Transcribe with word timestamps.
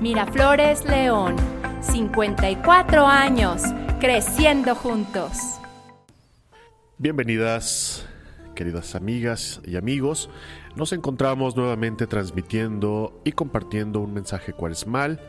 Miraflores 0.00 0.86
León, 0.86 1.36
54 1.82 3.06
años, 3.06 3.60
creciendo 4.00 4.74
juntos. 4.74 5.60
Bienvenidas, 6.96 8.08
queridas 8.54 8.94
amigas 8.94 9.60
y 9.62 9.76
amigos. 9.76 10.30
Nos 10.74 10.94
encontramos 10.94 11.54
nuevamente 11.54 12.06
transmitiendo 12.06 13.20
y 13.26 13.32
compartiendo 13.32 14.00
un 14.00 14.14
mensaje 14.14 14.54
cuaresmal 14.54 15.20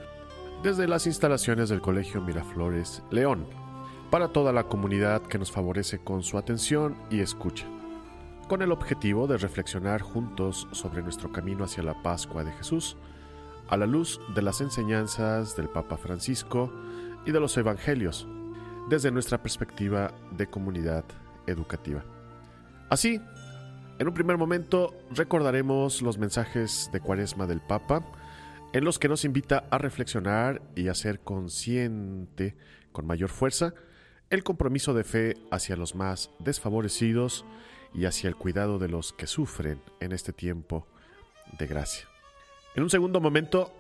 desde 0.64 0.88
las 0.88 1.06
instalaciones 1.06 1.68
del 1.68 1.82
Colegio 1.82 2.22
Miraflores 2.22 3.04
León, 3.12 3.48
para 4.10 4.30
toda 4.30 4.54
la 4.54 4.70
comunidad 4.70 5.22
que 5.22 5.38
nos 5.38 5.52
favorece 5.52 6.00
con 6.00 6.24
su 6.24 6.38
atención 6.38 6.96
y 7.10 7.20
escucha, 7.20 7.66
con 8.48 8.62
el 8.62 8.72
objetivo 8.72 9.28
de 9.28 9.38
reflexionar 9.38 10.00
juntos 10.00 10.70
sobre 10.72 11.04
nuestro 11.04 11.30
camino 11.30 11.66
hacia 11.66 11.84
la 11.84 12.02
Pascua 12.02 12.46
de 12.46 12.54
Jesús, 12.54 12.96
a 13.72 13.78
la 13.78 13.88
luz 13.88 14.20
de 14.36 14.42
las 14.42 14.62
enseñanzas 14.62 15.56
del 15.56 15.70
Papa 15.70 15.98
Francisco 15.98 16.72
y 17.26 17.32
de 17.32 17.40
los 17.40 17.58
Evangelios, 17.58 18.28
desde 18.90 19.12
nuestra 19.12 19.42
perspectiva 19.42 20.14
de 20.32 20.48
comunidad 20.48 21.06
educativa. 21.48 22.04
Así, 22.90 23.22
en 23.98 24.08
un 24.08 24.14
primer 24.14 24.38
momento 24.38 24.94
recordaremos 25.12 26.02
los 26.02 26.18
mensajes 26.18 26.90
de 26.92 27.00
Cuaresma 27.00 27.48
del 27.48 27.62
Papa, 27.62 28.06
en 28.74 28.84
los 28.84 29.00
que 29.00 29.08
nos 29.08 29.24
invita 29.26 29.66
a 29.72 29.78
reflexionar 29.78 30.62
y 30.76 30.90
a 30.90 30.94
ser 30.94 31.22
consciente 31.22 32.56
con 32.92 33.08
mayor 33.08 33.30
fuerza 33.30 33.74
el 34.30 34.44
compromiso 34.44 34.94
de 34.94 35.04
fe 35.04 35.38
hacia 35.52 35.76
los 35.76 35.96
más 35.96 36.32
desfavorecidos 36.40 37.46
y 37.94 38.06
hacia 38.06 38.28
el 38.28 38.36
cuidado 38.36 38.80
de 38.80 38.88
los 38.88 39.14
que 39.14 39.28
sufren 39.28 39.82
en 40.00 40.14
este 40.14 40.34
tiempo 40.34 40.88
de 41.58 41.68
gracia. 41.68 42.11
En 42.74 42.84
un 42.84 42.90
segundo 42.90 43.20
momento, 43.20 43.74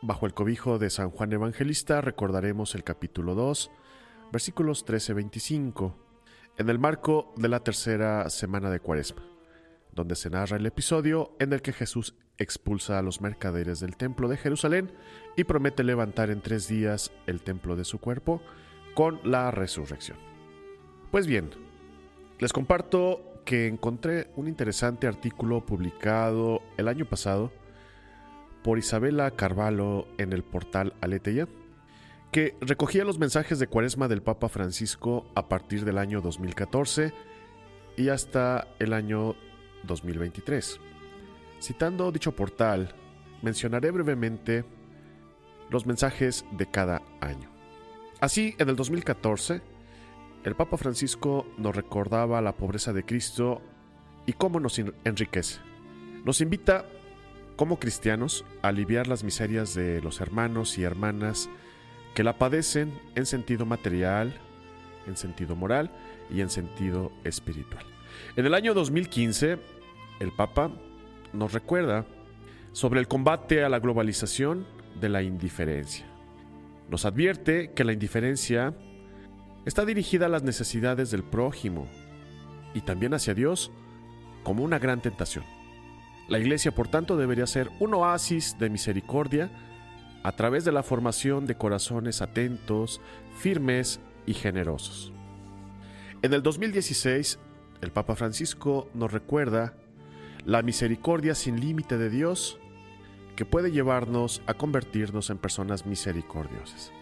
bajo 0.00 0.26
el 0.26 0.34
cobijo 0.34 0.80
de 0.80 0.90
San 0.90 1.10
Juan 1.10 1.32
Evangelista, 1.32 2.00
recordaremos 2.00 2.74
el 2.74 2.82
capítulo 2.82 3.36
2, 3.36 3.70
versículos 4.32 4.84
13-25, 4.84 5.94
en 6.58 6.68
el 6.68 6.80
marco 6.80 7.32
de 7.36 7.48
la 7.48 7.60
tercera 7.60 8.28
semana 8.30 8.68
de 8.70 8.80
Cuaresma, 8.80 9.22
donde 9.92 10.16
se 10.16 10.28
narra 10.28 10.56
el 10.56 10.66
episodio 10.66 11.36
en 11.38 11.52
el 11.52 11.62
que 11.62 11.72
Jesús 11.72 12.16
expulsa 12.36 12.98
a 12.98 13.02
los 13.02 13.20
mercaderes 13.20 13.78
del 13.78 13.96
templo 13.96 14.26
de 14.26 14.36
Jerusalén 14.36 14.90
y 15.36 15.44
promete 15.44 15.84
levantar 15.84 16.28
en 16.30 16.40
tres 16.40 16.66
días 16.66 17.12
el 17.28 17.42
templo 17.42 17.76
de 17.76 17.84
su 17.84 18.00
cuerpo 18.00 18.42
con 18.96 19.20
la 19.22 19.52
resurrección. 19.52 20.18
Pues 21.12 21.28
bien, 21.28 21.50
les 22.40 22.52
comparto 22.52 23.40
que 23.44 23.68
encontré 23.68 24.32
un 24.34 24.48
interesante 24.48 25.06
artículo 25.06 25.64
publicado 25.64 26.60
el 26.76 26.88
año 26.88 27.04
pasado 27.04 27.52
por 28.62 28.78
Isabela 28.78 29.30
Carvalho 29.32 30.06
en 30.18 30.32
el 30.32 30.42
portal 30.42 30.94
Aleteya, 31.00 31.48
que 32.30 32.56
recogía 32.60 33.04
los 33.04 33.18
mensajes 33.18 33.58
de 33.58 33.66
cuaresma 33.66 34.08
del 34.08 34.22
Papa 34.22 34.48
Francisco 34.48 35.26
a 35.34 35.48
partir 35.48 35.84
del 35.84 35.98
año 35.98 36.20
2014 36.20 37.12
y 37.96 38.08
hasta 38.08 38.68
el 38.78 38.92
año 38.92 39.34
2023. 39.84 40.80
Citando 41.60 42.10
dicho 42.10 42.34
portal, 42.34 42.94
mencionaré 43.42 43.90
brevemente 43.90 44.64
los 45.70 45.86
mensajes 45.86 46.44
de 46.52 46.66
cada 46.66 47.02
año. 47.20 47.50
Así, 48.20 48.54
en 48.58 48.68
el 48.68 48.76
2014, 48.76 49.60
el 50.44 50.54
Papa 50.54 50.76
Francisco 50.76 51.46
nos 51.58 51.74
recordaba 51.74 52.40
la 52.40 52.52
pobreza 52.56 52.92
de 52.92 53.04
Cristo 53.04 53.60
y 54.26 54.32
cómo 54.32 54.60
nos 54.60 54.78
enriquece. 54.78 55.60
Nos 56.24 56.40
invita 56.40 56.86
como 57.62 57.78
cristianos, 57.78 58.44
aliviar 58.60 59.06
las 59.06 59.22
miserias 59.22 59.72
de 59.72 60.02
los 60.02 60.20
hermanos 60.20 60.78
y 60.78 60.82
hermanas 60.82 61.48
que 62.12 62.24
la 62.24 62.36
padecen 62.36 62.92
en 63.14 63.24
sentido 63.24 63.66
material, 63.66 64.34
en 65.06 65.16
sentido 65.16 65.54
moral 65.54 65.92
y 66.28 66.40
en 66.40 66.50
sentido 66.50 67.12
espiritual. 67.22 67.86
En 68.34 68.46
el 68.46 68.54
año 68.54 68.74
2015, 68.74 69.58
el 70.18 70.32
Papa 70.32 70.72
nos 71.32 71.52
recuerda 71.52 72.04
sobre 72.72 72.98
el 72.98 73.06
combate 73.06 73.62
a 73.62 73.68
la 73.68 73.78
globalización 73.78 74.66
de 75.00 75.08
la 75.08 75.22
indiferencia. 75.22 76.04
Nos 76.90 77.04
advierte 77.04 77.70
que 77.74 77.84
la 77.84 77.92
indiferencia 77.92 78.74
está 79.66 79.84
dirigida 79.84 80.26
a 80.26 80.30
las 80.30 80.42
necesidades 80.42 81.12
del 81.12 81.22
prójimo 81.22 81.86
y 82.74 82.80
también 82.80 83.14
hacia 83.14 83.34
Dios 83.34 83.70
como 84.42 84.64
una 84.64 84.80
gran 84.80 85.00
tentación. 85.00 85.61
La 86.32 86.38
iglesia, 86.38 86.74
por 86.74 86.88
tanto, 86.88 87.18
debería 87.18 87.46
ser 87.46 87.70
un 87.78 87.92
oasis 87.92 88.56
de 88.58 88.70
misericordia 88.70 89.50
a 90.22 90.32
través 90.32 90.64
de 90.64 90.72
la 90.72 90.82
formación 90.82 91.44
de 91.44 91.56
corazones 91.56 92.22
atentos, 92.22 93.02
firmes 93.36 94.00
y 94.24 94.32
generosos. 94.32 95.12
En 96.22 96.32
el 96.32 96.42
2016, 96.42 97.38
el 97.82 97.90
Papa 97.90 98.16
Francisco 98.16 98.88
nos 98.94 99.12
recuerda 99.12 99.74
la 100.46 100.62
misericordia 100.62 101.34
sin 101.34 101.60
límite 101.60 101.98
de 101.98 102.08
Dios 102.08 102.58
que 103.36 103.44
puede 103.44 103.70
llevarnos 103.70 104.40
a 104.46 104.54
convertirnos 104.54 105.28
en 105.28 105.36
personas 105.36 105.84
misericordiosas. 105.84 106.92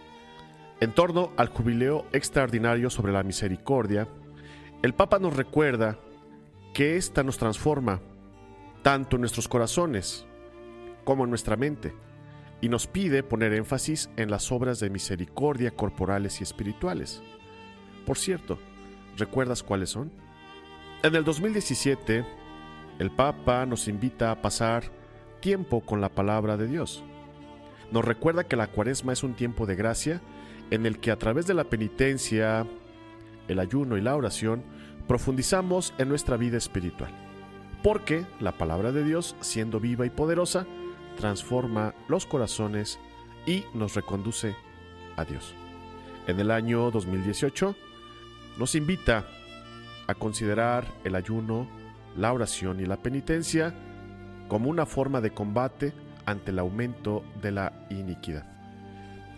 En 0.80 0.90
torno 0.90 1.30
al 1.36 1.50
jubileo 1.50 2.04
extraordinario 2.10 2.90
sobre 2.90 3.12
la 3.12 3.22
misericordia, 3.22 4.08
el 4.82 4.92
Papa 4.92 5.20
nos 5.20 5.36
recuerda 5.36 6.00
que 6.74 6.96
ésta 6.96 7.22
nos 7.22 7.38
transforma 7.38 8.00
tanto 8.82 9.16
en 9.16 9.20
nuestros 9.20 9.48
corazones 9.48 10.26
como 11.04 11.24
en 11.24 11.30
nuestra 11.30 11.56
mente, 11.56 11.94
y 12.60 12.68
nos 12.68 12.86
pide 12.86 13.22
poner 13.22 13.54
énfasis 13.54 14.10
en 14.16 14.30
las 14.30 14.52
obras 14.52 14.80
de 14.80 14.90
misericordia 14.90 15.70
corporales 15.70 16.40
y 16.40 16.44
espirituales. 16.44 17.22
Por 18.04 18.18
cierto, 18.18 18.58
¿recuerdas 19.16 19.62
cuáles 19.62 19.90
son? 19.90 20.12
En 21.02 21.14
el 21.14 21.24
2017, 21.24 22.24
el 22.98 23.10
Papa 23.10 23.64
nos 23.64 23.88
invita 23.88 24.30
a 24.30 24.42
pasar 24.42 24.84
tiempo 25.40 25.80
con 25.80 26.02
la 26.02 26.10
palabra 26.10 26.58
de 26.58 26.66
Dios. 26.66 27.02
Nos 27.90 28.04
recuerda 28.04 28.44
que 28.44 28.56
la 28.56 28.66
cuaresma 28.66 29.14
es 29.14 29.22
un 29.22 29.34
tiempo 29.34 29.64
de 29.64 29.76
gracia 29.76 30.20
en 30.70 30.84
el 30.84 31.00
que 31.00 31.10
a 31.10 31.16
través 31.16 31.46
de 31.46 31.54
la 31.54 31.64
penitencia, 31.64 32.66
el 33.48 33.58
ayuno 33.58 33.96
y 33.96 34.02
la 34.02 34.14
oración 34.14 34.62
profundizamos 35.08 35.94
en 35.96 36.10
nuestra 36.10 36.36
vida 36.36 36.58
espiritual 36.58 37.29
porque 37.82 38.26
la 38.40 38.52
palabra 38.52 38.92
de 38.92 39.04
Dios, 39.04 39.36
siendo 39.40 39.80
viva 39.80 40.06
y 40.06 40.10
poderosa, 40.10 40.66
transforma 41.16 41.94
los 42.08 42.26
corazones 42.26 42.98
y 43.46 43.64
nos 43.74 43.94
reconduce 43.94 44.54
a 45.16 45.24
Dios. 45.24 45.54
En 46.26 46.38
el 46.40 46.50
año 46.50 46.90
2018 46.90 47.74
nos 48.58 48.74
invita 48.74 49.26
a 50.06 50.14
considerar 50.14 50.86
el 51.04 51.14
ayuno, 51.14 51.68
la 52.16 52.32
oración 52.32 52.80
y 52.80 52.86
la 52.86 52.96
penitencia 52.96 53.74
como 54.48 54.68
una 54.68 54.84
forma 54.84 55.20
de 55.20 55.32
combate 55.32 55.94
ante 56.26 56.50
el 56.50 56.58
aumento 56.58 57.24
de 57.40 57.52
la 57.52 57.86
iniquidad. 57.90 58.44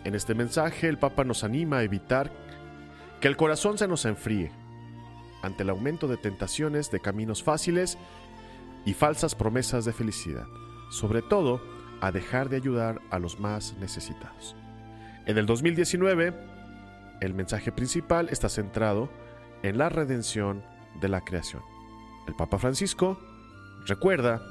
En 0.03 0.15
este 0.15 0.35
mensaje 0.35 0.89
el 0.89 0.97
Papa 0.97 1.23
nos 1.23 1.43
anima 1.43 1.77
a 1.77 1.83
evitar 1.83 2.31
que 3.21 3.27
el 3.27 3.37
corazón 3.37 3.77
se 3.77 3.87
nos 3.87 4.05
enfríe 4.05 4.51
ante 5.41 5.63
el 5.63 5.69
aumento 5.69 6.07
de 6.07 6.17
tentaciones 6.17 6.91
de 6.91 6.99
caminos 6.99 7.43
fáciles 7.43 7.97
y 8.85 8.93
falsas 8.93 9.35
promesas 9.35 9.85
de 9.85 9.93
felicidad, 9.93 10.47
sobre 10.89 11.21
todo 11.21 11.61
a 12.01 12.11
dejar 12.11 12.49
de 12.49 12.57
ayudar 12.57 13.01
a 13.11 13.19
los 13.19 13.39
más 13.39 13.75
necesitados. 13.79 14.55
En 15.25 15.37
el 15.37 15.45
2019, 15.45 16.33
el 17.21 17.33
mensaje 17.33 17.71
principal 17.71 18.27
está 18.29 18.49
centrado 18.49 19.09
en 19.61 19.77
la 19.77 19.89
redención 19.89 20.63
de 20.99 21.07
la 21.07 21.21
creación. 21.21 21.61
El 22.27 22.35
Papa 22.35 22.57
Francisco 22.57 23.17
recuerda 23.85 24.41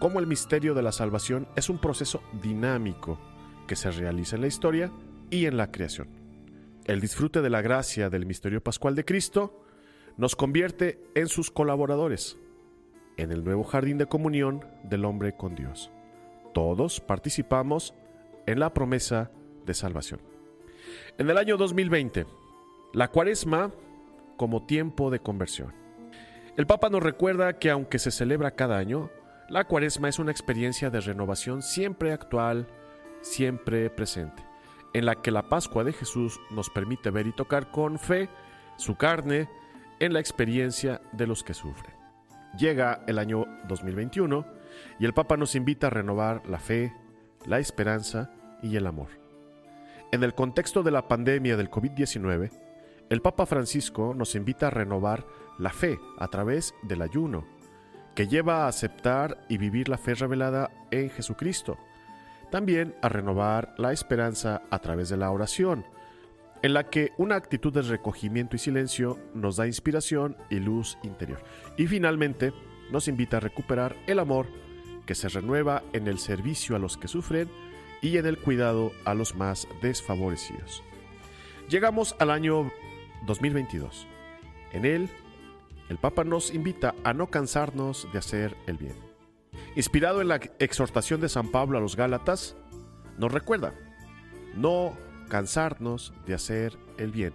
cómo 0.00 0.18
el 0.20 0.26
misterio 0.26 0.74
de 0.74 0.82
la 0.82 0.92
salvación 0.92 1.48
es 1.56 1.70
un 1.70 1.78
proceso 1.78 2.22
dinámico 2.42 3.18
que 3.66 3.76
se 3.76 3.90
realiza 3.90 4.36
en 4.36 4.42
la 4.42 4.48
historia 4.48 4.92
y 5.30 5.46
en 5.46 5.56
la 5.56 5.70
creación. 5.70 6.08
El 6.84 7.00
disfrute 7.00 7.42
de 7.42 7.50
la 7.50 7.62
gracia 7.62 8.10
del 8.10 8.26
misterio 8.26 8.62
pascual 8.62 8.94
de 8.94 9.04
Cristo 9.04 9.64
nos 10.16 10.36
convierte 10.36 11.00
en 11.14 11.28
sus 11.28 11.50
colaboradores 11.50 12.38
en 13.18 13.32
el 13.32 13.44
nuevo 13.44 13.64
jardín 13.64 13.98
de 13.98 14.06
comunión 14.06 14.64
del 14.84 15.04
hombre 15.04 15.34
con 15.36 15.54
Dios. 15.54 15.90
Todos 16.54 17.00
participamos 17.00 17.94
en 18.46 18.60
la 18.60 18.72
promesa 18.72 19.30
de 19.66 19.74
salvación. 19.74 20.20
En 21.18 21.28
el 21.28 21.36
año 21.36 21.58
2020, 21.58 22.26
la 22.94 23.08
cuaresma 23.08 23.70
como 24.36 24.64
tiempo 24.64 25.10
de 25.10 25.20
conversión. 25.20 25.74
El 26.56 26.66
Papa 26.66 26.88
nos 26.88 27.02
recuerda 27.02 27.58
que 27.58 27.70
aunque 27.70 27.98
se 27.98 28.10
celebra 28.10 28.52
cada 28.52 28.78
año, 28.78 29.10
la 29.48 29.64
cuaresma 29.64 30.08
es 30.08 30.18
una 30.18 30.30
experiencia 30.30 30.90
de 30.90 31.00
renovación 31.00 31.62
siempre 31.62 32.12
actual, 32.12 32.68
siempre 33.20 33.90
presente, 33.90 34.42
en 34.94 35.06
la 35.06 35.16
que 35.16 35.30
la 35.30 35.48
Pascua 35.48 35.84
de 35.84 35.92
Jesús 35.92 36.40
nos 36.50 36.70
permite 36.70 37.10
ver 37.10 37.26
y 37.26 37.32
tocar 37.32 37.70
con 37.70 37.98
fe 37.98 38.28
su 38.76 38.96
carne 38.96 39.48
en 40.00 40.12
la 40.12 40.20
experiencia 40.20 41.00
de 41.12 41.26
los 41.26 41.42
que 41.42 41.54
sufren. 41.54 41.94
Llega 42.58 43.02
el 43.06 43.20
año 43.20 43.46
2021 43.68 44.44
y 44.98 45.04
el 45.04 45.14
Papa 45.14 45.36
nos 45.36 45.54
invita 45.54 45.86
a 45.86 45.90
renovar 45.90 46.42
la 46.48 46.58
fe, 46.58 46.92
la 47.46 47.60
esperanza 47.60 48.32
y 48.62 48.74
el 48.74 48.88
amor. 48.88 49.10
En 50.10 50.24
el 50.24 50.34
contexto 50.34 50.82
de 50.82 50.90
la 50.90 51.06
pandemia 51.06 51.56
del 51.56 51.70
COVID-19, 51.70 52.50
el 53.10 53.22
Papa 53.22 53.46
Francisco 53.46 54.12
nos 54.12 54.34
invita 54.34 54.66
a 54.66 54.70
renovar 54.70 55.24
la 55.58 55.70
fe 55.70 56.00
a 56.18 56.26
través 56.26 56.74
del 56.82 57.02
ayuno, 57.02 57.44
que 58.16 58.26
lleva 58.26 58.64
a 58.64 58.68
aceptar 58.68 59.38
y 59.48 59.56
vivir 59.56 59.88
la 59.88 59.98
fe 59.98 60.14
revelada 60.14 60.72
en 60.90 61.10
Jesucristo. 61.10 61.78
También 62.50 62.96
a 63.02 63.08
renovar 63.08 63.72
la 63.78 63.92
esperanza 63.92 64.62
a 64.68 64.80
través 64.80 65.10
de 65.10 65.16
la 65.16 65.30
oración, 65.30 65.84
en 66.62 66.74
la 66.74 66.90
que 66.90 67.12
una 67.16 67.36
actitud 67.36 67.72
de 67.72 67.82
recogimiento 67.82 68.56
y 68.56 68.58
silencio 68.58 69.18
nos 69.34 69.56
da 69.56 69.66
inspiración 69.66 70.36
y 70.50 70.56
luz 70.56 70.98
interior. 71.02 71.42
Y 71.76 71.86
finalmente 71.86 72.52
nos 72.90 73.08
invita 73.08 73.36
a 73.36 73.40
recuperar 73.40 73.96
el 74.06 74.18
amor 74.18 74.46
que 75.06 75.14
se 75.14 75.28
renueva 75.28 75.82
en 75.92 76.08
el 76.08 76.18
servicio 76.18 76.76
a 76.76 76.78
los 76.78 76.96
que 76.96 77.08
sufren 77.08 77.48
y 78.02 78.16
en 78.16 78.26
el 78.26 78.38
cuidado 78.38 78.92
a 79.04 79.14
los 79.14 79.34
más 79.34 79.66
desfavorecidos. 79.82 80.82
Llegamos 81.68 82.16
al 82.18 82.30
año 82.30 82.70
2022. 83.26 84.06
En 84.72 84.84
él, 84.84 85.08
el 85.88 85.98
Papa 85.98 86.24
nos 86.24 86.54
invita 86.54 86.94
a 87.04 87.14
no 87.14 87.28
cansarnos 87.28 88.08
de 88.12 88.18
hacer 88.18 88.56
el 88.66 88.76
bien. 88.76 88.94
Inspirado 89.76 90.20
en 90.20 90.28
la 90.28 90.40
exhortación 90.58 91.20
de 91.20 91.28
San 91.28 91.50
Pablo 91.50 91.78
a 91.78 91.80
los 91.80 91.96
Gálatas, 91.96 92.56
nos 93.18 93.32
recuerda, 93.32 93.74
no 94.54 94.96
cansarnos 95.28 96.12
de 96.26 96.34
hacer 96.34 96.78
el 96.96 97.12
bien, 97.12 97.32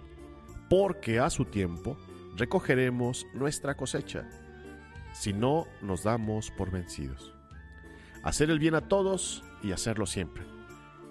porque 0.68 1.18
a 1.20 1.30
su 1.30 1.44
tiempo 1.44 1.96
recogeremos 2.36 3.26
nuestra 3.32 3.76
cosecha, 3.76 4.28
si 5.12 5.32
no 5.32 5.66
nos 5.80 6.02
damos 6.02 6.50
por 6.50 6.70
vencidos. 6.70 7.32
Hacer 8.22 8.50
el 8.50 8.58
bien 8.58 8.74
a 8.74 8.88
todos 8.88 9.44
y 9.62 9.72
hacerlo 9.72 10.06
siempre. 10.06 10.44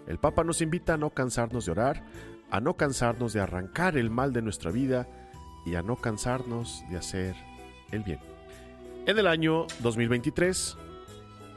El 0.07 0.19
Papa 0.19 0.43
nos 0.43 0.61
invita 0.61 0.95
a 0.95 0.97
no 0.97 1.11
cansarnos 1.11 1.65
de 1.65 1.71
orar, 1.71 2.03
a 2.51 2.59
no 2.59 2.75
cansarnos 2.75 3.33
de 3.33 3.39
arrancar 3.39 3.97
el 3.97 4.09
mal 4.09 4.33
de 4.33 4.41
nuestra 4.41 4.71
vida 4.71 5.07
y 5.65 5.75
a 5.75 5.81
no 5.81 5.95
cansarnos 5.95 6.83
de 6.89 6.97
hacer 6.97 7.35
el 7.91 8.03
bien. 8.03 8.19
En 9.05 9.17
el 9.17 9.27
año 9.27 9.65
2023, 9.81 10.77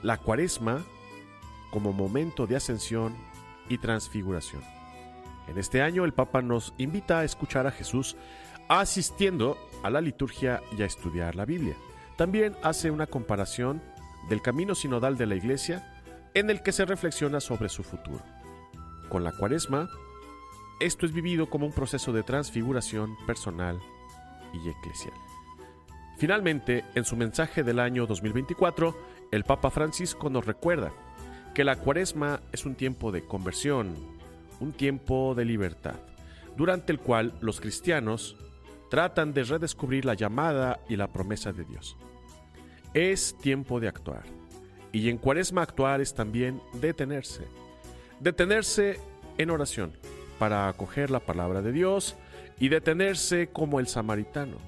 la 0.03 0.19
cuaresma 0.19 0.85
como 1.71 1.93
momento 1.93 2.47
de 2.47 2.57
ascensión 2.57 3.17
y 3.69 3.79
transfiguración. 3.79 4.76
En 5.49 5.59
este 5.59 5.83
año 5.83 6.05
el 6.05 6.13
Papa 6.13 6.43
nos 6.43 6.75
invita 6.79 7.21
a 7.21 7.25
escuchar 7.25 7.67
a 7.67 7.71
Jesús 7.71 8.17
asistiendo 8.69 9.57
a 9.83 9.91
la 9.91 10.01
liturgia 10.01 10.61
y 10.77 10.83
a 10.83 10.87
estudiar 10.87 11.37
la 11.37 11.45
Biblia. 11.45 11.77
También 12.17 12.57
hace 12.63 12.91
una 12.91 13.07
comparación 13.07 13.83
del 14.29 14.43
camino 14.43 14.75
sinodal 14.75 15.17
de 15.17 15.27
la 15.27 15.37
Iglesia 15.37 16.03
en 16.35 16.51
el 16.51 16.63
que 16.63 16.73
se 16.73 16.85
reflexiona 16.85 17.41
sobre 17.41 17.69
su 17.69 17.83
futuro. 17.83 18.23
Con 19.09 19.23
la 19.23 19.33
cuaresma 19.33 19.89
esto 20.79 21.07
es 21.07 21.13
vivido 21.13 21.49
como 21.49 21.65
un 21.65 21.73
proceso 21.73 22.13
de 22.13 22.23
transfiguración 22.23 23.17
personal 23.27 23.81
y 24.53 24.69
eclesial. 24.69 25.15
Finalmente, 26.19 26.85
en 26.95 27.05
su 27.05 27.17
mensaje 27.17 27.63
del 27.63 27.79
año 27.79 28.07
2024, 28.07 28.95
el 29.33 29.45
Papa 29.45 29.71
Francisco 29.71 30.29
nos 30.29 30.45
recuerda 30.45 30.93
que 31.55 31.65
la 31.65 31.77
cuaresma 31.77 32.41
es 32.53 32.67
un 32.67 32.75
tiempo 32.75 33.11
de 33.11 33.25
conversión, 33.25 34.16
un 34.61 34.73
tiempo 34.73 35.35
de 35.35 35.45
libertad, 35.45 35.97
durante 36.57 36.93
el 36.93 36.99
cual 36.99 37.35
los 37.41 37.61
cristianos 37.61 38.37
tratan 38.91 39.33
de 39.33 39.45
redescubrir 39.45 40.05
la 40.05 40.15
llamada 40.15 40.81
y 40.89 40.97
la 40.97 41.09
promesa 41.09 41.53
de 41.53 41.65
Dios. 41.65 41.97
Es 42.95 43.37
tiempo 43.39 43.81
de 43.81 43.89
actuar, 43.89 44.25
y 44.93 45.09
en 45.11 45.19
cuaresma 45.19 45.63
actuar 45.63 46.01
es 46.01 46.15
también 46.15 46.63
detenerse, 46.81 47.45
detenerse 48.21 49.01
en 49.39 49.51
oración, 49.51 49.93
para 50.39 50.69
acoger 50.69 51.11
la 51.11 51.21
palabra 51.21 51.63
de 51.63 51.73
Dios 51.73 52.17
y 52.59 52.69
detenerse 52.69 53.49
como 53.49 53.81
el 53.81 53.87
samaritano 53.87 54.59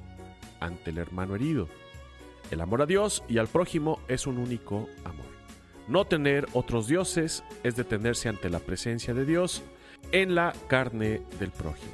ante 0.60 0.90
el 0.90 0.98
hermano 0.98 1.34
herido. 1.34 1.68
El 2.50 2.60
amor 2.60 2.82
a 2.82 2.86
Dios 2.86 3.22
y 3.28 3.38
al 3.38 3.48
prójimo 3.48 4.00
es 4.08 4.26
un 4.26 4.38
único 4.38 4.88
amor. 5.04 5.26
No 5.86 6.06
tener 6.06 6.46
otros 6.52 6.86
dioses 6.86 7.44
es 7.62 7.76
detenerse 7.76 8.28
ante 8.28 8.50
la 8.50 8.60
presencia 8.60 9.14
de 9.14 9.24
Dios 9.24 9.62
en 10.12 10.34
la 10.34 10.52
carne 10.68 11.22
del 11.38 11.50
prójimo. 11.50 11.92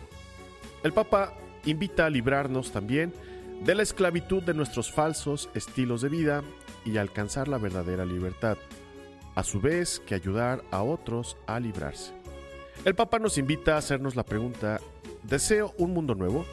El 0.83 0.93
Papa 0.93 1.35
invita 1.65 2.07
a 2.07 2.11
librarnos 2.11 2.73
también 2.73 3.13
de 3.65 3.75
la 3.75 3.83
esclavitud 3.83 4.43
de 4.43 4.55
nuestros 4.55 4.93
falsos 4.93 5.49
estilos 5.55 6.03
de 6.03 6.09
vida 6.09 6.43
y 6.85 6.99
alcanzar 6.99 7.49
la 7.49 7.59
verdadera 7.59 8.05
libertad, 8.05 8.59
a 9.35 9.43
su 9.43 9.61
vez 9.61 10.01
que 10.01 10.15
ayudar 10.15 10.63
a 10.71 10.83
otros 10.83 11.37
a 11.47 11.59
librarse. 11.59 12.13
El 12.85 12.95
Papa 12.95 13.19
nos 13.19 13.39
invita 13.39 13.75
a 13.75 13.79
hacernos 13.79 14.17
la 14.17 14.25
pregunta, 14.25 14.81
¿deseo 15.23 15.73
un 15.79 15.93
mundo 15.95 16.15
nuevo? 16.15 16.45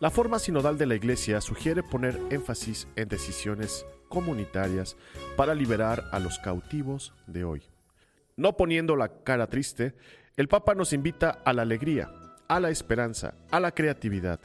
La 0.00 0.10
forma 0.10 0.40
sinodal 0.40 0.78
de 0.78 0.86
la 0.86 0.96
Iglesia 0.96 1.40
sugiere 1.40 1.84
poner 1.84 2.18
énfasis 2.30 2.88
en 2.96 3.08
decisiones 3.08 3.86
comunitarias 4.08 4.96
para 5.36 5.54
liberar 5.54 6.02
a 6.10 6.18
los 6.18 6.40
cautivos 6.40 7.14
de 7.28 7.44
hoy. 7.44 7.62
No 8.36 8.56
poniendo 8.56 8.96
la 8.96 9.22
cara 9.22 9.46
triste, 9.46 9.94
el 10.36 10.48
Papa 10.48 10.74
nos 10.74 10.92
invita 10.92 11.42
a 11.44 11.52
la 11.52 11.62
alegría, 11.62 12.10
a 12.48 12.58
la 12.58 12.70
esperanza, 12.70 13.34
a 13.50 13.60
la 13.60 13.72
creatividad, 13.72 14.40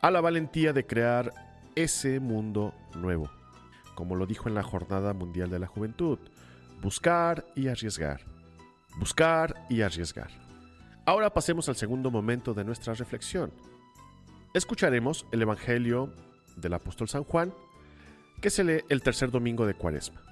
a 0.00 0.10
la 0.10 0.20
valentía 0.20 0.72
de 0.72 0.86
crear 0.86 1.32
ese 1.76 2.18
mundo 2.18 2.74
nuevo. 2.94 3.30
Como 3.94 4.16
lo 4.16 4.26
dijo 4.26 4.48
en 4.48 4.56
la 4.56 4.64
Jornada 4.64 5.12
Mundial 5.12 5.50
de 5.50 5.60
la 5.60 5.68
Juventud, 5.68 6.18
buscar 6.82 7.46
y 7.54 7.68
arriesgar. 7.68 8.22
Buscar 8.98 9.66
y 9.68 9.82
arriesgar. 9.82 10.30
Ahora 11.06 11.32
pasemos 11.32 11.68
al 11.68 11.76
segundo 11.76 12.10
momento 12.10 12.52
de 12.52 12.64
nuestra 12.64 12.94
reflexión. 12.94 13.52
Escucharemos 14.52 15.26
el 15.30 15.42
Evangelio 15.42 16.12
del 16.56 16.74
apóstol 16.74 17.08
San 17.08 17.22
Juan, 17.22 17.54
que 18.40 18.50
se 18.50 18.64
lee 18.64 18.82
el 18.88 19.02
tercer 19.02 19.30
domingo 19.30 19.64
de 19.64 19.74
Cuaresma. 19.74 20.22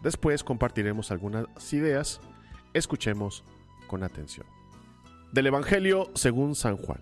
Después 0.00 0.44
compartiremos 0.44 1.10
algunas 1.10 1.46
ideas. 1.72 2.20
Escuchemos 2.72 3.42
con 3.88 4.04
atención. 4.04 4.46
Del 5.32 5.48
Evangelio 5.48 6.10
según 6.14 6.54
San 6.54 6.76
Juan. 6.76 7.00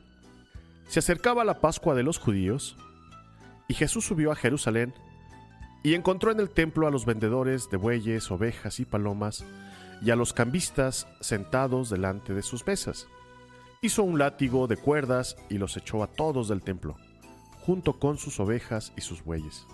Se 0.89 1.01
acercaba 1.01 1.45
la 1.45 1.61
Pascua 1.61 1.95
de 1.95 2.03
los 2.03 2.19
judíos 2.19 2.77
y 3.69 3.75
Jesús 3.75 4.07
subió 4.07 4.33
a 4.33 4.37
Jerusalén 4.37 4.95
y 5.83 5.95
encontró 5.95 6.33
en 6.33 6.41
el 6.41 6.51
templo 6.51 6.87
a 6.87 6.91
los 6.91 7.05
vendedores 7.05 7.69
de 7.71 7.77
bueyes, 7.77 8.31
ovejas 8.31 8.81
y 8.81 8.85
palomas 8.85 9.45
y 10.03 10.11
a 10.11 10.17
los 10.17 10.33
cambistas 10.33 11.07
sentados 11.21 11.91
delante 11.91 12.35
de 12.35 12.43
sus 12.43 12.67
mesas. 12.67 13.07
Hizo 13.83 14.03
un 14.03 14.19
látigo 14.19 14.67
de 14.67 14.77
cuerdas 14.77 15.37
y 15.49 15.59
los 15.59 15.77
echó 15.77 16.03
a 16.03 16.07
todos 16.07 16.49
del 16.49 16.63
templo, 16.63 16.97
junto 17.61 17.99
con 17.99 18.19
sus 18.19 18.41
ovejas 18.41 18.93
y 18.97 19.03
sus 19.03 19.23
bueyes. 19.23 19.67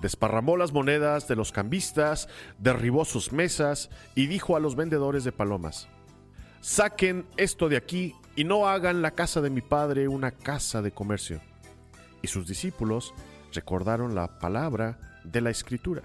Desparramó 0.00 0.56
las 0.56 0.72
monedas 0.72 1.26
de 1.28 1.36
los 1.36 1.52
cambistas, 1.52 2.28
derribó 2.58 3.04
sus 3.04 3.32
mesas 3.32 3.90
y 4.14 4.26
dijo 4.26 4.56
a 4.56 4.60
los 4.60 4.76
vendedores 4.76 5.24
de 5.24 5.32
palomas, 5.32 5.88
Saquen 6.66 7.28
esto 7.36 7.68
de 7.68 7.76
aquí 7.76 8.16
y 8.34 8.42
no 8.42 8.66
hagan 8.66 9.00
la 9.00 9.12
casa 9.12 9.40
de 9.40 9.50
mi 9.50 9.60
padre 9.60 10.08
una 10.08 10.32
casa 10.32 10.82
de 10.82 10.90
comercio. 10.90 11.40
Y 12.22 12.26
sus 12.26 12.48
discípulos 12.48 13.14
recordaron 13.52 14.16
la 14.16 14.40
palabra 14.40 14.98
de 15.22 15.42
la 15.42 15.50
escritura. 15.50 16.02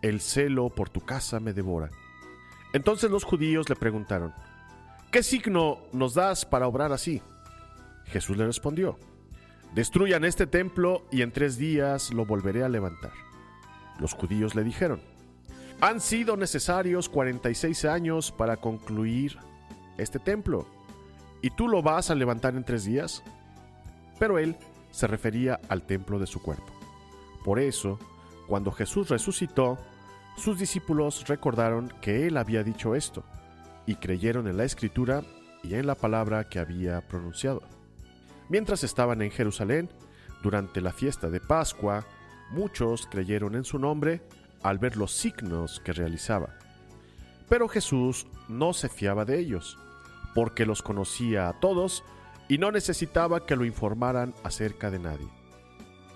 El 0.00 0.22
celo 0.22 0.70
por 0.70 0.88
tu 0.88 1.02
casa 1.02 1.38
me 1.38 1.52
devora. 1.52 1.90
Entonces 2.72 3.10
los 3.10 3.24
judíos 3.24 3.68
le 3.68 3.76
preguntaron, 3.76 4.32
¿qué 5.10 5.22
signo 5.22 5.80
nos 5.92 6.14
das 6.14 6.46
para 6.46 6.66
obrar 6.66 6.90
así? 6.90 7.20
Jesús 8.06 8.38
le 8.38 8.46
respondió, 8.46 8.98
destruyan 9.74 10.24
este 10.24 10.46
templo 10.46 11.06
y 11.12 11.20
en 11.20 11.30
tres 11.30 11.58
días 11.58 12.10
lo 12.10 12.24
volveré 12.24 12.64
a 12.64 12.70
levantar. 12.70 13.12
Los 14.00 14.14
judíos 14.14 14.54
le 14.54 14.64
dijeron, 14.64 15.02
han 15.82 16.00
sido 16.00 16.38
necesarios 16.38 17.10
46 17.10 17.84
años 17.84 18.32
para 18.32 18.56
concluir 18.56 19.36
este 19.98 20.18
templo, 20.18 20.66
¿y 21.42 21.50
tú 21.50 21.68
lo 21.68 21.82
vas 21.82 22.10
a 22.10 22.14
levantar 22.14 22.56
en 22.56 22.64
tres 22.64 22.84
días? 22.84 23.22
Pero 24.18 24.38
él 24.38 24.56
se 24.90 25.06
refería 25.06 25.60
al 25.68 25.82
templo 25.82 26.18
de 26.18 26.26
su 26.26 26.40
cuerpo. 26.40 26.72
Por 27.44 27.58
eso, 27.58 27.98
cuando 28.46 28.72
Jesús 28.72 29.08
resucitó, 29.08 29.78
sus 30.36 30.58
discípulos 30.58 31.26
recordaron 31.28 31.92
que 32.00 32.26
él 32.26 32.36
había 32.36 32.62
dicho 32.62 32.94
esto, 32.94 33.24
y 33.86 33.96
creyeron 33.96 34.48
en 34.48 34.56
la 34.56 34.64
escritura 34.64 35.22
y 35.62 35.74
en 35.74 35.86
la 35.86 35.94
palabra 35.94 36.48
que 36.48 36.58
había 36.58 37.00
pronunciado. 37.02 37.62
Mientras 38.48 38.84
estaban 38.84 39.22
en 39.22 39.30
Jerusalén, 39.30 39.90
durante 40.42 40.80
la 40.80 40.92
fiesta 40.92 41.30
de 41.30 41.40
Pascua, 41.40 42.04
muchos 42.50 43.06
creyeron 43.06 43.54
en 43.54 43.64
su 43.64 43.78
nombre 43.78 44.22
al 44.62 44.78
ver 44.78 44.96
los 44.96 45.12
signos 45.12 45.80
que 45.80 45.92
realizaba. 45.92 46.50
Pero 47.48 47.68
Jesús 47.68 48.26
no 48.48 48.72
se 48.72 48.88
fiaba 48.88 49.24
de 49.24 49.38
ellos, 49.38 49.78
porque 50.34 50.66
los 50.66 50.82
conocía 50.82 51.48
a 51.48 51.60
todos 51.60 52.04
y 52.48 52.58
no 52.58 52.70
necesitaba 52.70 53.46
que 53.46 53.56
lo 53.56 53.64
informaran 53.64 54.34
acerca 54.42 54.90
de 54.90 54.98
nadie. 54.98 55.28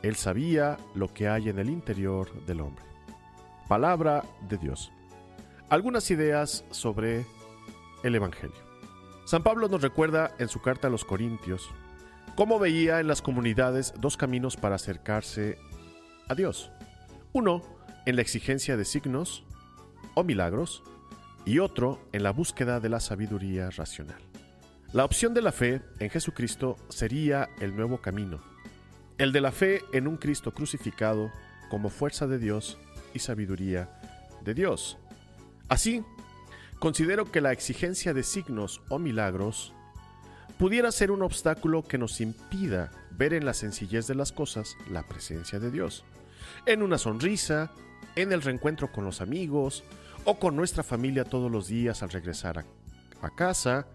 Él 0.02 0.16
sabía 0.16 0.76
lo 0.94 1.12
que 1.12 1.28
hay 1.28 1.48
en 1.48 1.58
el 1.58 1.70
interior 1.70 2.32
del 2.44 2.60
hombre. 2.60 2.84
Palabra 3.68 4.24
de 4.48 4.58
Dios. 4.58 4.92
Algunas 5.68 6.10
ideas 6.10 6.64
sobre 6.70 7.26
el 8.02 8.14
Evangelio. 8.14 8.56
San 9.24 9.42
Pablo 9.42 9.68
nos 9.68 9.82
recuerda 9.82 10.34
en 10.38 10.48
su 10.48 10.60
carta 10.62 10.88
a 10.88 10.90
los 10.90 11.04
Corintios 11.04 11.68
cómo 12.34 12.58
veía 12.58 13.00
en 13.00 13.08
las 13.08 13.20
comunidades 13.20 13.92
dos 13.98 14.16
caminos 14.16 14.56
para 14.56 14.76
acercarse 14.76 15.58
a 16.28 16.34
Dios. 16.34 16.70
Uno 17.32 17.62
en 18.06 18.16
la 18.16 18.22
exigencia 18.22 18.76
de 18.76 18.84
signos 18.84 19.44
o 20.14 20.24
milagros 20.24 20.82
y 21.44 21.58
otro 21.58 22.08
en 22.12 22.22
la 22.22 22.30
búsqueda 22.30 22.80
de 22.80 22.88
la 22.88 23.00
sabiduría 23.00 23.70
racional. 23.70 24.20
La 24.92 25.04
opción 25.04 25.34
de 25.34 25.42
la 25.42 25.52
fe 25.52 25.82
en 25.98 26.08
Jesucristo 26.08 26.76
sería 26.88 27.50
el 27.60 27.76
nuevo 27.76 28.00
camino, 28.00 28.40
el 29.18 29.32
de 29.32 29.40
la 29.40 29.52
fe 29.52 29.82
en 29.92 30.06
un 30.06 30.16
Cristo 30.16 30.52
crucificado 30.52 31.30
como 31.68 31.90
fuerza 31.90 32.26
de 32.26 32.38
Dios 32.38 32.78
y 33.12 33.18
sabiduría 33.18 33.90
de 34.44 34.54
Dios. 34.54 34.96
Así, 35.68 36.02
considero 36.78 37.30
que 37.30 37.40
la 37.40 37.52
exigencia 37.52 38.14
de 38.14 38.22
signos 38.22 38.80
o 38.88 38.98
milagros 38.98 39.74
pudiera 40.58 40.90
ser 40.90 41.10
un 41.10 41.22
obstáculo 41.22 41.82
que 41.82 41.98
nos 41.98 42.20
impida 42.20 42.90
ver 43.10 43.34
en 43.34 43.44
la 43.44 43.54
sencillez 43.54 44.06
de 44.06 44.14
las 44.14 44.32
cosas 44.32 44.76
la 44.90 45.06
presencia 45.06 45.58
de 45.58 45.70
Dios, 45.70 46.04
en 46.66 46.82
una 46.82 46.98
sonrisa, 46.98 47.72
en 48.16 48.32
el 48.32 48.42
reencuentro 48.42 48.90
con 48.90 49.04
los 49.04 49.20
amigos 49.20 49.84
o 50.24 50.38
con 50.38 50.56
nuestra 50.56 50.82
familia 50.82 51.24
todos 51.24 51.50
los 51.50 51.68
días 51.68 52.02
al 52.02 52.10
regresar 52.10 52.64
a, 53.22 53.30
casa, 53.30 53.86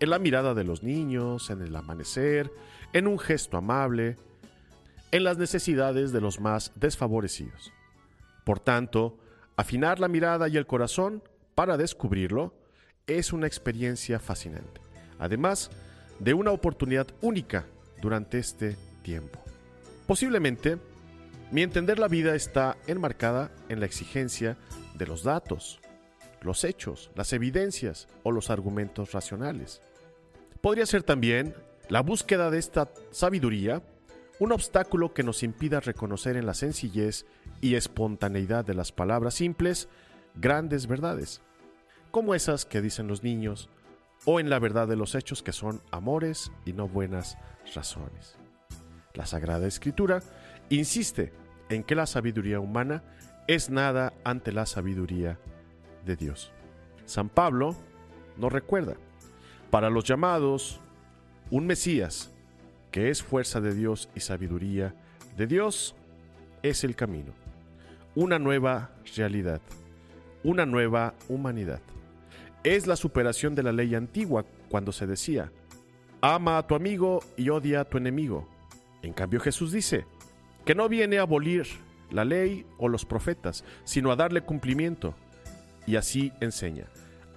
en 0.00 0.10
la 0.10 0.18
mirada 0.18 0.54
de 0.54 0.64
los 0.64 0.82
niños, 0.82 1.50
en 1.50 1.62
el 1.62 1.76
amanecer, 1.76 2.50
en 2.92 3.06
un 3.06 3.18
gesto 3.18 3.56
amable, 3.56 4.16
en 5.10 5.24
las 5.24 5.38
necesidades 5.38 6.12
de 6.12 6.20
los 6.20 6.40
más 6.40 6.72
desfavorecidos. 6.74 7.72
Por 8.44 8.58
tanto, 8.58 9.18
afinar 9.56 10.00
la 10.00 10.08
mirada 10.08 10.48
y 10.48 10.56
el 10.56 10.66
corazón 10.66 11.22
para 11.54 11.76
descubrirlo 11.76 12.54
es 13.06 13.32
una 13.32 13.46
experiencia 13.46 14.18
fascinante, 14.18 14.80
además 15.18 15.70
de 16.18 16.34
una 16.34 16.50
oportunidad 16.50 17.06
única 17.20 17.66
durante 18.00 18.38
este 18.38 18.76
tiempo. 19.02 19.40
Posiblemente, 20.06 20.78
mi 21.52 21.62
entender 21.62 21.98
la 21.98 22.08
vida 22.08 22.34
está 22.34 22.78
enmarcada 22.86 23.50
en 23.68 23.78
la 23.78 23.84
exigencia 23.86 24.56
de 24.94 25.06
los 25.06 25.22
datos, 25.22 25.80
los 26.40 26.64
hechos, 26.64 27.10
las 27.14 27.34
evidencias 27.34 28.08
o 28.22 28.32
los 28.32 28.48
argumentos 28.48 29.12
racionales. 29.12 29.82
Podría 30.62 30.86
ser 30.86 31.02
también 31.02 31.54
la 31.90 32.00
búsqueda 32.00 32.50
de 32.50 32.58
esta 32.58 32.90
sabiduría 33.10 33.82
un 34.38 34.50
obstáculo 34.50 35.12
que 35.12 35.22
nos 35.22 35.42
impida 35.42 35.80
reconocer 35.80 36.36
en 36.38 36.46
la 36.46 36.54
sencillez 36.54 37.26
y 37.60 37.74
espontaneidad 37.74 38.64
de 38.64 38.74
las 38.74 38.90
palabras 38.90 39.34
simples 39.34 39.90
grandes 40.34 40.86
verdades, 40.86 41.42
como 42.10 42.34
esas 42.34 42.64
que 42.64 42.80
dicen 42.80 43.08
los 43.08 43.22
niños, 43.22 43.68
o 44.24 44.40
en 44.40 44.48
la 44.48 44.58
verdad 44.58 44.88
de 44.88 44.96
los 44.96 45.14
hechos 45.14 45.42
que 45.42 45.52
son 45.52 45.82
amores 45.90 46.50
y 46.64 46.72
no 46.72 46.88
buenas 46.88 47.36
razones. 47.74 48.36
La 49.12 49.26
Sagrada 49.26 49.66
Escritura 49.66 50.22
insiste 50.70 51.41
en 51.74 51.84
que 51.84 51.94
la 51.94 52.06
sabiduría 52.06 52.60
humana 52.60 53.02
es 53.46 53.70
nada 53.70 54.12
ante 54.24 54.52
la 54.52 54.66
sabiduría 54.66 55.38
de 56.04 56.16
Dios. 56.16 56.52
San 57.06 57.28
Pablo 57.28 57.74
nos 58.36 58.52
recuerda, 58.52 58.94
para 59.70 59.90
los 59.90 60.04
llamados, 60.04 60.80
un 61.50 61.66
Mesías 61.66 62.30
que 62.90 63.08
es 63.08 63.22
fuerza 63.22 63.60
de 63.60 63.74
Dios 63.74 64.10
y 64.14 64.20
sabiduría 64.20 64.94
de 65.36 65.46
Dios, 65.46 65.94
es 66.62 66.84
el 66.84 66.94
camino. 66.94 67.32
Una 68.14 68.38
nueva 68.38 68.90
realidad, 69.16 69.62
una 70.44 70.66
nueva 70.66 71.14
humanidad. 71.28 71.80
Es 72.64 72.86
la 72.86 72.96
superación 72.96 73.54
de 73.54 73.62
la 73.62 73.72
ley 73.72 73.94
antigua 73.94 74.44
cuando 74.68 74.92
se 74.92 75.06
decía, 75.06 75.50
ama 76.20 76.58
a 76.58 76.66
tu 76.66 76.74
amigo 76.74 77.20
y 77.36 77.48
odia 77.48 77.80
a 77.80 77.84
tu 77.86 77.96
enemigo. 77.96 78.46
En 79.02 79.14
cambio 79.14 79.40
Jesús 79.40 79.72
dice, 79.72 80.04
que 80.64 80.74
no 80.74 80.88
viene 80.88 81.18
a 81.18 81.22
abolir 81.22 81.66
la 82.10 82.24
ley 82.24 82.66
o 82.78 82.88
los 82.88 83.04
profetas, 83.04 83.64
sino 83.84 84.12
a 84.12 84.16
darle 84.16 84.42
cumplimiento. 84.42 85.14
Y 85.86 85.96
así 85.96 86.32
enseña, 86.40 86.86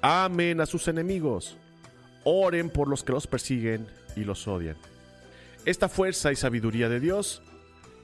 amen 0.02 0.62
a 0.62 0.66
sus 0.66 0.88
enemigos, 0.88 1.58
oren 2.24 2.70
por 2.70 2.88
los 2.88 3.04
que 3.04 3.14
los 3.14 3.28
persiguen 3.28 3.88
y 4.16 4.24
los 4.24 4.48
odian. 4.48 4.78
Esta 5.66 5.90
fuerza 5.90 6.32
y 6.32 6.36
sabiduría 6.36 6.90
de 6.90 7.00
Dios 7.00 7.42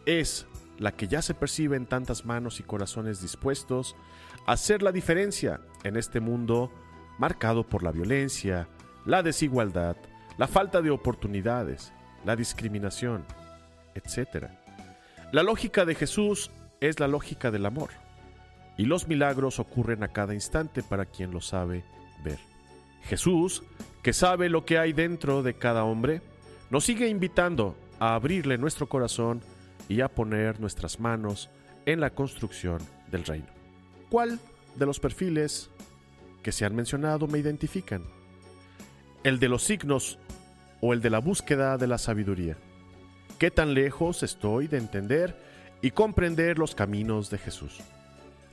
es 0.06 0.48
la 0.80 0.94
que 0.94 1.08
ya 1.08 1.22
se 1.22 1.36
percibe 1.36 1.78
en 1.78 1.86
tantas 1.86 2.26
manos 2.26 2.60
y 2.60 2.64
corazones 2.64 3.22
dispuestos 3.22 3.96
a 4.48 4.54
hacer 4.54 4.82
la 4.82 4.92
diferencia 4.92 5.62
en 5.84 5.96
este 5.96 6.20
mundo 6.20 6.72
marcado 7.20 7.64
por 7.64 7.84
la 7.84 7.92
violencia, 7.92 8.68
la 9.06 9.22
desigualdad, 9.22 9.96
la 10.40 10.48
falta 10.48 10.82
de 10.82 10.90
oportunidades, 10.90 11.94
la 12.26 12.36
discriminación, 12.36 13.26
etc. 13.94 14.48
La 15.32 15.44
lógica 15.44 15.86
de 15.86 15.96
Jesús 15.96 16.52
es 16.82 17.00
la 17.00 17.08
lógica 17.08 17.52
del 17.52 17.66
amor, 17.66 17.92
y 18.78 18.84
los 18.84 19.08
milagros 19.08 19.60
ocurren 19.60 20.04
a 20.04 20.10
cada 20.10 20.34
instante 20.34 20.84
para 20.84 21.06
quien 21.06 21.32
lo 21.32 21.40
sabe 21.40 21.86
ver. 22.22 22.40
Jesús, 23.04 23.64
que 24.04 24.12
sabe 24.12 24.50
lo 24.50 24.66
que 24.66 24.78
hay 24.78 24.92
dentro 24.92 25.42
de 25.42 25.54
cada 25.54 25.86
hombre, 25.86 26.22
nos 26.70 26.84
sigue 26.84 27.08
invitando 27.08 27.78
a 27.98 28.16
abrirle 28.16 28.58
nuestro 28.58 28.90
corazón 28.90 29.40
y 29.88 30.02
a 30.02 30.10
poner 30.10 30.60
nuestras 30.60 31.00
manos 31.00 31.50
en 31.86 32.02
la 32.02 32.10
construcción 32.10 32.80
del 33.10 33.24
reino. 33.24 33.48
¿Cuál 34.10 34.38
de 34.76 34.86
los 34.86 35.00
perfiles 35.00 35.70
que 36.44 36.52
se 36.52 36.66
han 36.66 36.76
mencionado 36.76 37.28
me 37.28 37.40
identifican? 37.40 38.04
¿El 39.24 39.40
de 39.40 39.48
los 39.48 39.64
signos 39.64 40.20
o 40.82 40.92
el 40.92 41.02
de 41.02 41.10
la 41.10 41.20
búsqueda 41.20 41.78
de 41.78 41.88
la 41.88 41.98
sabiduría? 41.98 42.58
¿Qué 43.42 43.50
tan 43.50 43.74
lejos 43.74 44.22
estoy 44.22 44.68
de 44.68 44.78
entender 44.78 45.36
y 45.82 45.90
comprender 45.90 46.60
los 46.60 46.76
caminos 46.76 47.32
de 47.32 47.40
Jesús? 47.40 47.80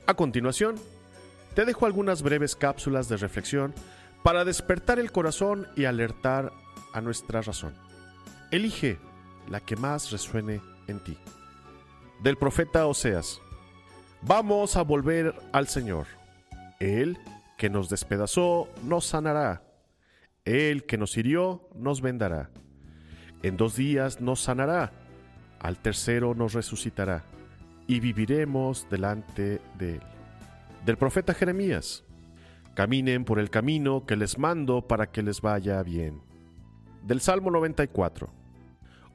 A 0.07 0.15
continuación, 0.15 0.77
te 1.55 1.67
dejo 1.67 1.85
algunas 1.85 2.23
breves 2.23 2.57
cápsulas 2.57 3.07
de 3.11 3.19
reflexión 3.19 3.75
para 4.23 4.47
despertar 4.47 4.99
el 4.99 5.13
corazón 5.13 5.69
y 5.77 5.85
alertar 5.85 6.55
a 6.95 7.03
nuestra 7.03 7.43
razón. 7.43 7.75
Elige 8.51 8.99
la 9.51 9.61
que 9.61 9.77
más 9.77 10.11
resuene 10.11 10.63
en 10.87 11.01
ti. 11.01 11.19
Del 12.23 12.39
profeta 12.39 12.87
Oseas. 12.87 13.43
Vamos 14.23 14.75
a 14.79 14.85
volver 14.85 15.35
al 15.53 15.69
Señor. 15.69 16.07
Él 16.81 17.19
que 17.59 17.69
nos 17.69 17.91
despedazó 17.91 18.71
nos 18.85 19.05
sanará. 19.05 19.65
Él 20.47 20.87
que 20.87 20.97
nos 20.97 21.15
hirió 21.19 21.69
nos 21.75 22.01
vendará. 22.01 22.49
En 23.43 23.57
dos 23.57 23.77
días 23.77 24.21
nos 24.21 24.41
sanará. 24.41 24.93
Al 25.61 25.79
tercero 25.79 26.35
nos 26.35 26.55
resucitará. 26.55 27.25
Y 27.87 28.01
viviremos 28.01 28.87
delante 28.91 29.61
de 29.79 29.95
Él. 29.95 30.03
Del 30.85 30.97
profeta 30.97 31.35
Jeremías. 31.35 32.05
Caminen 32.75 33.25
por 33.25 33.39
el 33.39 33.51
camino 33.51 34.07
que 34.07 34.17
les 34.17 34.39
mando 34.39 34.87
para 34.87 35.11
que 35.11 35.23
les 35.23 35.41
vaya 35.41 35.83
bien. 35.83 36.21
Del 37.03 37.21
Salmo 37.21 37.51
94. 37.51 38.39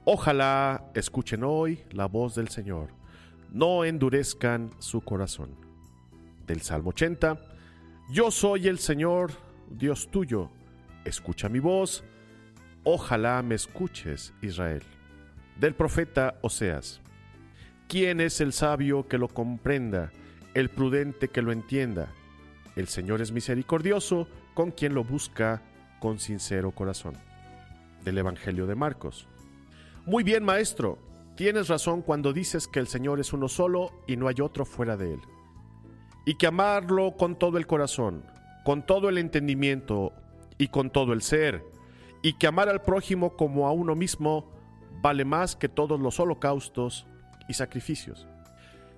Ojalá 0.06 0.92
escuchen 0.96 1.46
hoy 1.46 1.82
la 1.92 2.08
voz 2.08 2.36
del 2.36 2.50
Señor, 2.50 2.89
no 3.53 3.86
endurezcan 3.86 4.72
su 4.80 5.00
corazón. 5.00 5.56
Del 6.46 6.62
Salmo 6.62 6.89
80, 6.89 7.39
Yo 8.12 8.30
soy 8.30 8.68
el 8.68 8.80
Señor, 8.80 9.32
Dios 9.70 10.10
tuyo, 10.12 10.50
escucha 11.06 11.48
mi 11.48 11.60
voz, 11.60 12.03
ojalá 12.84 13.42
me 13.42 13.56
escuches, 13.56 14.34
Israel. 14.42 14.84
Del 15.60 15.75
profeta 15.75 16.36
Oseas, 16.42 17.02
¿quién 17.88 18.20
es 18.20 18.42
el 18.42 18.54
sabio 18.54 19.08
que 19.08 19.18
lo 19.18 19.28
comprenda, 19.28 20.12
el 20.54 20.70
prudente 20.70 21.30
que 21.30 21.42
lo 21.42 21.52
entienda? 21.52 22.10
El 22.75 22.88
Señor 22.88 23.22
es 23.22 23.32
misericordioso 23.32 24.28
con 24.54 24.72
quien 24.72 24.94
lo 24.94 25.04
busca 25.04 25.62
con 26.00 26.20
sincero 26.20 26.72
corazón. 26.72 27.13
Del 28.04 28.18
Evangelio 28.18 28.66
de 28.66 28.75
Marcos. 28.75 29.28
Muy 30.06 30.24
bien, 30.24 30.44
maestro, 30.44 30.98
tienes 31.36 31.70
razón 31.70 32.02
cuando 32.02 32.34
dices 32.34 32.68
que 32.68 32.80
el 32.80 32.88
Señor 32.88 33.20
es 33.20 33.32
uno 33.32 33.48
solo 33.48 33.92
y 34.08 34.18
no 34.18 34.28
hay 34.28 34.36
otro 34.42 34.66
fuera 34.66 34.98
de 34.98 35.13
él. 35.13 35.22
Y 36.25 36.36
que 36.36 36.48
amarlo 36.48 37.16
con 37.18 37.38
todo 37.38 37.58
el 37.58 37.68
corazón, 37.68 38.25
con 38.66 38.86
todo 38.86 39.08
el 39.08 39.18
entendimiento 39.18 40.13
y 40.58 40.68
con 40.68 40.90
todo 40.90 41.13
el 41.13 41.22
ser, 41.22 41.63
y 42.24 42.34
que 42.34 42.48
amar 42.48 42.70
al 42.70 42.82
prójimo 42.82 43.36
como 43.36 43.68
a 43.68 43.74
uno 43.74 43.94
mismo 43.94 44.50
vale 45.01 45.25
más 45.25 45.56
que 45.56 45.70
todos 45.70 46.00
los 46.00 46.20
holocaustos 46.20 47.06
y 47.50 47.53
sacrificios. 47.53 48.25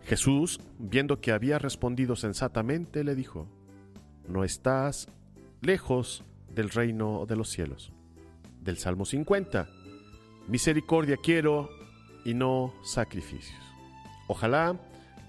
Jesús, 0.04 0.62
viendo 0.78 1.20
que 1.20 1.32
había 1.32 1.58
respondido 1.58 2.16
sensatamente, 2.16 3.04
le 3.04 3.16
dijo, 3.16 3.48
No 4.30 4.44
estás 4.44 5.08
lejos 5.62 6.24
del 6.54 6.70
reino 6.70 7.26
de 7.26 7.36
los 7.36 7.50
cielos. 7.50 7.92
Del 8.62 8.78
Salmo 8.78 9.06
50. 9.06 9.68
Misericordia 10.48 11.18
quiero 11.18 11.70
y 12.24 12.36
no 12.36 12.76
sacrificios. 12.84 13.60
Ojalá 14.28 14.80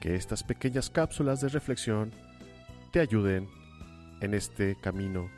que 0.00 0.14
estas 0.14 0.42
pequeñas 0.42 0.90
cápsulas 0.90 1.40
de 1.40 1.48
reflexión 1.48 2.12
te 2.92 3.00
ayuden 3.00 3.48
en 4.20 4.34
este 4.34 4.76
camino 4.76 5.30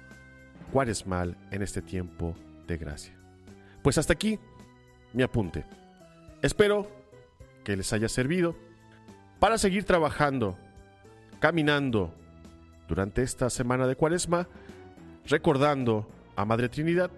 cuaresmal 0.72 1.36
en 1.52 1.62
este 1.62 1.80
tiempo 1.80 2.34
gracia. 2.76 3.14
Pues 3.82 3.98
hasta 3.98 4.12
aquí 4.12 4.38
mi 5.12 5.22
apunte. 5.22 5.64
Espero 6.42 6.88
que 7.64 7.76
les 7.76 7.92
haya 7.92 8.08
servido 8.08 8.54
para 9.38 9.58
seguir 9.58 9.84
trabajando, 9.84 10.56
caminando 11.40 12.12
durante 12.88 13.22
esta 13.22 13.50
semana 13.50 13.86
de 13.86 13.96
cuaresma, 13.96 14.48
recordando 15.26 16.08
a 16.36 16.44
Madre 16.44 16.68
Trinidad 16.68 17.10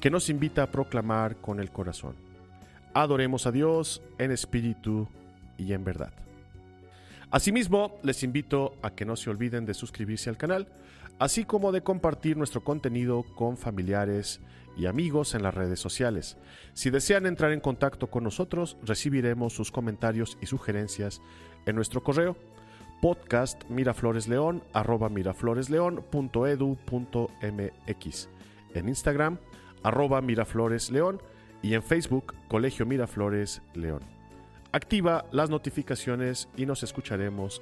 que 0.00 0.10
nos 0.10 0.30
invita 0.30 0.62
a 0.62 0.70
proclamar 0.70 1.36
con 1.36 1.60
el 1.60 1.70
corazón. 1.70 2.14
Adoremos 2.94 3.46
a 3.46 3.52
Dios 3.52 4.02
en 4.18 4.32
espíritu 4.32 5.08
y 5.58 5.72
en 5.72 5.84
verdad. 5.84 6.12
Asimismo, 7.30 7.98
les 8.02 8.22
invito 8.24 8.74
a 8.82 8.90
que 8.90 9.04
no 9.04 9.14
se 9.14 9.30
olviden 9.30 9.64
de 9.64 9.74
suscribirse 9.74 10.30
al 10.30 10.36
canal, 10.36 10.66
así 11.20 11.44
como 11.44 11.70
de 11.70 11.82
compartir 11.82 12.36
nuestro 12.36 12.64
contenido 12.64 13.22
con 13.36 13.56
familiares 13.56 14.40
y 14.76 14.86
amigos 14.86 15.34
en 15.34 15.42
las 15.42 15.54
redes 15.54 15.78
sociales. 15.78 16.38
Si 16.72 16.88
desean 16.90 17.26
entrar 17.26 17.52
en 17.52 17.60
contacto 17.60 18.08
con 18.08 18.24
nosotros, 18.24 18.78
recibiremos 18.82 19.52
sus 19.52 19.70
comentarios 19.70 20.38
y 20.40 20.46
sugerencias 20.46 21.20
en 21.66 21.76
nuestro 21.76 22.02
correo 22.02 22.36
podcast 23.02 23.62
mirafloresleón 23.68 24.62
en 28.74 28.88
Instagram 28.88 29.38
arroba 29.82 30.20
mirafloresleón 30.20 31.20
y 31.62 31.74
en 31.74 31.82
Facebook 31.82 32.34
Colegio 32.48 32.86
Miraflores 32.86 33.60
León. 33.74 34.00
Activa 34.72 35.26
las 35.32 35.50
notificaciones 35.50 36.48
y 36.56 36.64
nos 36.64 36.82
escucharemos 36.82 37.60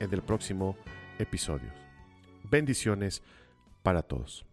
en 0.00 0.12
el 0.12 0.20
próximo 0.22 0.76
episodio. 1.18 1.89
Bendiciones 2.50 3.22
para 3.84 4.02
todos. 4.02 4.44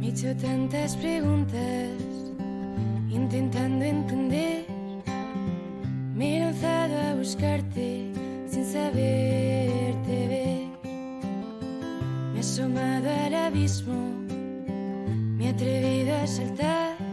He 0.00 0.08
hecho 0.08 0.34
tantas 0.36 0.96
preguntas 0.96 1.90
intentando 3.10 3.84
entender. 3.84 4.64
Me 6.14 6.36
he 6.36 6.40
lanzado 6.40 6.98
a 6.98 7.14
buscarte 7.14 8.10
sin 8.48 8.64
saberte 8.64 9.13
al 13.08 13.34
abismo, 13.34 13.94
me 15.36 15.46
he 15.46 15.48
atrevido 15.50 16.16
a 16.16 16.26
saltar 16.26 17.03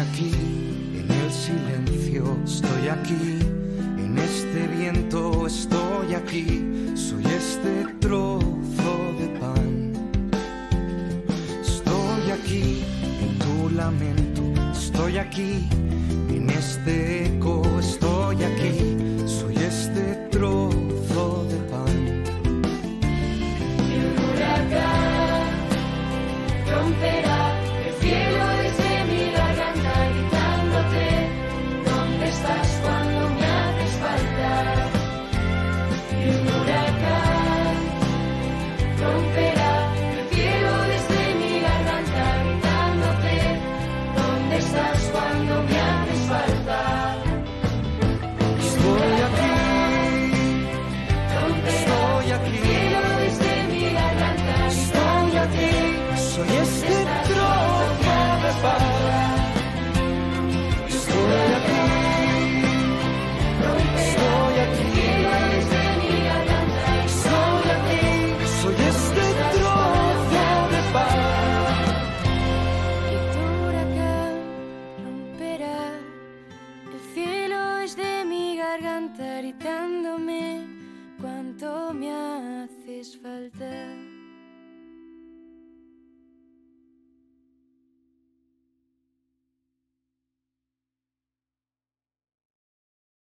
aquí 0.00 0.32
en 0.94 1.10
el 1.10 1.32
silencio, 1.32 2.36
estoy 2.44 2.88
aquí 2.88 3.38
en 3.98 4.18
este 4.18 4.66
viento, 4.68 5.46
estoy 5.46 6.14
aquí, 6.14 6.92
soy 6.94 7.24
este 7.24 7.86
trozo 8.00 8.94
de 9.18 9.28
pan. 9.40 9.92
Estoy 11.62 12.30
aquí 12.30 12.82
en 13.22 13.38
tu 13.38 13.70
lamento, 13.70 14.42
estoy 14.72 15.18
aquí 15.18 15.68
en 16.28 16.50
este 16.50 17.26
eco, 17.26 17.62